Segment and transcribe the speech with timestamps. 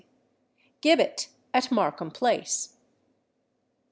[0.81, 2.75] GIBBET AT MARKHAM PLACE.